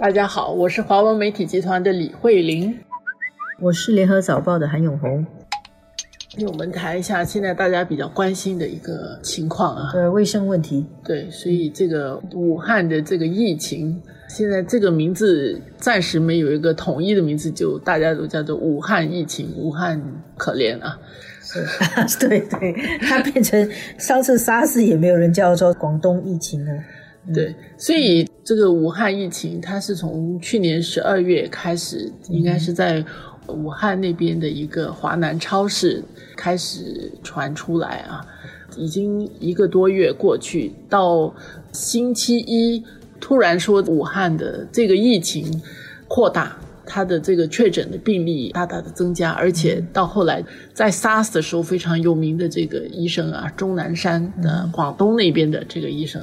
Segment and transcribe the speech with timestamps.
[0.00, 2.74] 大家好，我是华文媒体集团的李慧玲，
[3.60, 5.26] 我是联合早报的韩永红。
[6.38, 10.86] 给我们谈一下现在大家比较关心的一个情况啊，呃，卫生问题。
[11.04, 19.52] 对，所以这个武汉的这个疫情，现在这个名字暂时没有一个统一的名字，就大家都叫做武汉疫情。
[19.54, 20.02] 武汉
[20.38, 20.98] 可怜啊，
[21.44, 22.72] 是，对对，
[23.02, 26.72] 它变成上次沙士也没有人叫做广东疫情了。
[27.34, 33.04] 对，所以这个武汉疫情，它是从去年十二月开始，应该是在
[33.46, 36.02] 武汉那边的一个华南超市
[36.36, 38.24] 开始传出来啊，
[38.76, 41.32] 已经一个多月过去，到
[41.72, 42.82] 星期一
[43.20, 45.62] 突然说武汉的这个疫情
[46.08, 46.56] 扩大。
[46.92, 50.44] 他的这个确诊的病例大大的增加，而且到后来
[50.74, 56.20] 在 SARS 的时候非常有名的这个医生啊，钟南山的广东那边的这个医生，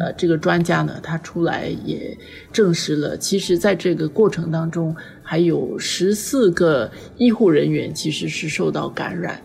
[0.00, 2.18] 呃，这个专家呢，他出来也
[2.52, 9.40] 证实了，其实在这个过程当中还有十四个医护人员其实是受到感染。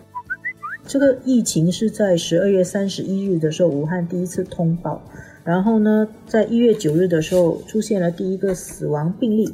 [0.88, 5.02] 这个疫情是在十二月三十一日的时候，武汉第一次通报，
[5.44, 9.48] 然后呢，在一月九日的时候出现了第一个死亡病例。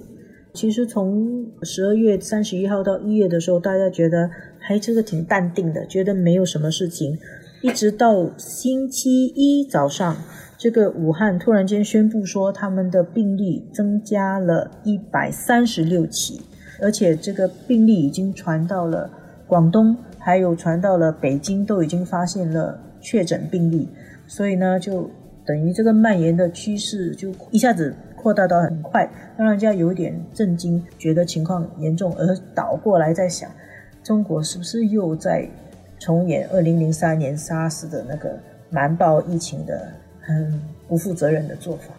[0.53, 7.17] 其实从十二月三十一号到一月的时候，大家觉得还这个挺淡定的，觉得没有什么事情。
[7.62, 10.17] 一直到星期一早上，
[10.59, 16.41] 这个武汉突然间宣布说，他们的病例增加了一百三十六起，
[16.81, 19.09] 而且这个病例已经传到了
[19.47, 23.89] 广东，还有传到了北京，都已经发现了确诊病例。
[24.27, 25.09] 所以呢，就
[25.47, 27.95] 等于这个蔓延的趋势就一下子。
[28.21, 33.51] 扩大到很快，让人家有点震惊，觉得情况严重，而倒过来在想，
[34.05, 35.49] 中国是不是又在
[35.99, 39.89] 重演二零零三年 SARS 的那个瞒报疫情的
[40.21, 41.95] 很不负责任的做法？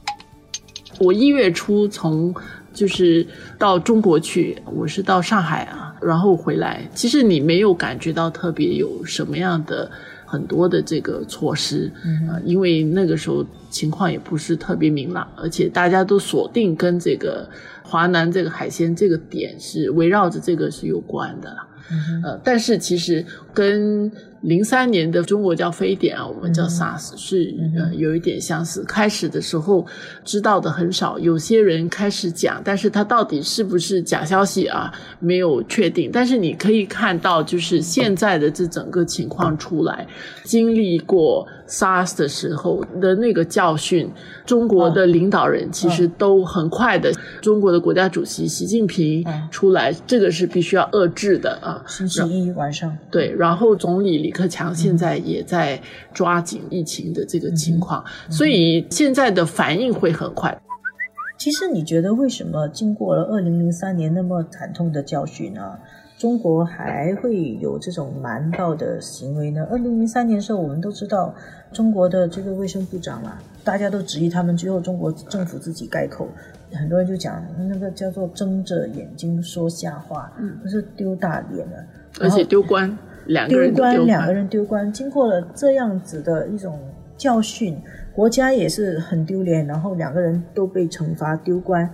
[1.00, 2.32] 我一月初从
[2.72, 3.26] 就是
[3.58, 9.90] 到中国去，我是到上海啊，然后回来，其实你没有感觉到特别有什么样的。
[10.32, 11.92] 很多的这个措施
[12.30, 17.50] 啊，因为那个时候情况也不是特别明朗，而且大家都锁定跟这个
[17.84, 21.58] 华南这个海鲜这个点是围绕着这个是有关的
[21.92, 22.24] 嗯。
[22.24, 24.10] 呃，但是其实跟
[24.42, 28.84] 零三年的中国叫非典啊，我们叫 SARS，是呃有一点相似。
[28.86, 29.86] 开始的时候
[30.24, 36.10] 知道的很少，有些人开始讲，但是他到底是不是假消息啊，没有确定。
[36.12, 40.08] 但是你可以看到，就是现在的这整个情况出来，
[40.44, 44.12] 经历过 SARS 的时候的那个教训，
[44.46, 51.84] 中国的领导人其实都很快的，中国的国家主席习近平出来，这个是必须要遏制的啊。
[51.88, 55.78] 星期一晚上，对，然后总理李克强现在也在
[56.14, 60.58] 抓紧疫情的这个情况，所以现在的反应会很快。
[61.38, 65.78] 其实你觉得为什么经过了二零零三年那么惨痛的教训呢，
[66.18, 69.68] 中国还会有这种瞒报的行为呢？
[69.70, 71.36] 二零零三年的时候，我们都知道
[71.74, 76.30] 中国的这个卫生部长啊，大家都质疑他们，最后中国政府自己改口。
[76.74, 81.86] 很多人就讲那个叫做睁着眼睛说瞎话，嗯，不是丢大脸了，
[82.22, 82.98] 而且丢官，
[83.32, 84.92] 两个人丢官，两个人丢官。
[84.92, 86.80] 经过了这样子的一种
[87.18, 87.78] 教训，
[88.14, 91.90] 国家也是很丢脸，然后两个人都被惩罚丢官，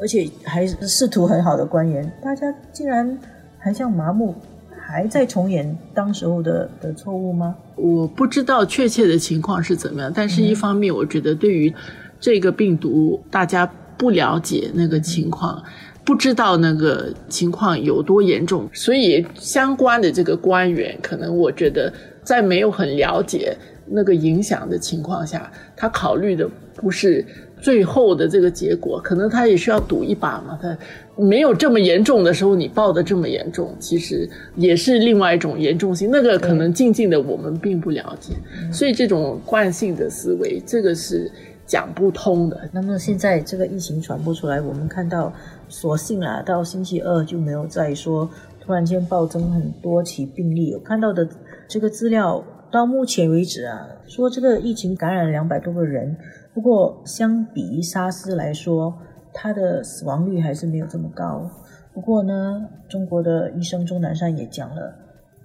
[0.00, 3.18] 而且还是仕途很好的官员，大家竟然
[3.58, 4.34] 还像麻木，
[4.70, 7.56] 还在重演当时候的的错误吗？
[7.76, 11.72] 我不知道确切的情况是怎么样，但是一方面，我觉得对于
[12.18, 13.70] 这个病毒，大家。
[14.00, 15.62] 不了解那个情况，
[16.04, 21.92] 不知道那个情况有多严重，所以相关的这个官员，可能我觉得
[22.24, 23.56] 在没有很了解
[23.86, 27.24] 那个影响的情况下，他考虑的不是
[27.60, 30.58] 最后的这个结果，可能他也需要赌一把嘛。
[30.60, 30.76] 他
[31.16, 36.08] 没有这么严重的时候，你报的这么严重，其实也是另外一种严重性。
[36.10, 38.32] 那个可能静静的我们并不了解，
[38.72, 41.30] 所以这种惯性的思维，这个是。
[41.70, 42.68] 讲不通的。
[42.72, 45.32] 那么现在这个疫情传播出来，我们看到，
[45.68, 48.28] 所幸啊，到星期二就没有再说
[48.60, 50.70] 突然间暴增很多起病例。
[50.70, 51.28] 有看到的
[51.68, 56.16] 这个资料，到目前为止啊，说这个疫情感染两百多个人。
[56.52, 58.92] 不过相比沙斯来说，
[59.32, 61.48] 它的死亡率还是没有这么高。
[61.94, 64.92] 不过呢，中国的医生钟南山也讲了，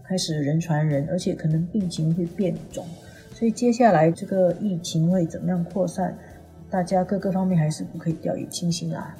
[0.04, 2.84] 开始人传人，而且可能病情会变种。
[3.38, 6.18] 所以接下来这个疫情会怎么样扩散？
[6.70, 9.14] 大家各个方面还是不可以掉以轻心啊。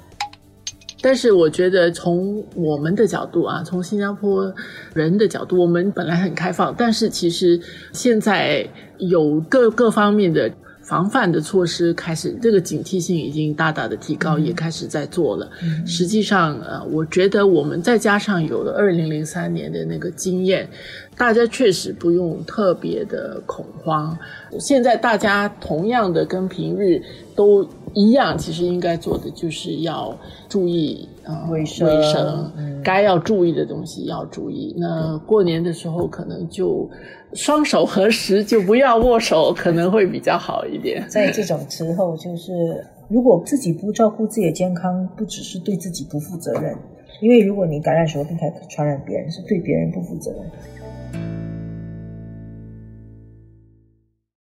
[1.02, 4.50] 但是我觉得从我们的角度啊，从新加坡
[4.94, 7.60] 人的角度，我们本来很开放，但是其实
[7.92, 8.66] 现在
[8.96, 10.50] 有各各方面的
[10.82, 15.48] 防范的措施开始，这个警惕性已经大大的提高，也开始在做了。
[15.84, 20.68] 实际上，呃，我觉得我们再加上有了二零零三年的那个经验，
[21.18, 24.16] 大家确实不用特别的恐慌。
[24.60, 27.02] 现在大家同样的跟平日
[27.34, 30.16] 都一样，其实应该做的就是要
[30.48, 32.52] 注意啊卫生卫生，
[32.84, 34.74] 该要注意的东西要注意。
[34.78, 36.88] 那过年的时候可能就
[37.32, 41.02] 双手合十，就不要握手，可能会比较好一点。
[41.08, 46.76] 在这种时候，就是如果自己不照顾自己的健康，不只是对自己不负责任，
[47.22, 50.40] 因为如果你感染什么病还传染别人，是对别人不负责任。